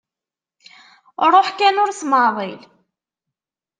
Ruḥ 1.33 1.47
kan 1.57 1.81
ur 1.83 1.91
smeεḍil. 1.99 2.61